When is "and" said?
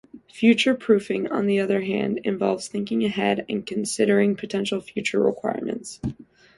3.47-3.67